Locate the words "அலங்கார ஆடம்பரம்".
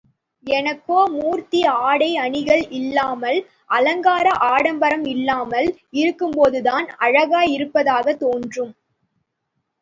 3.67-5.05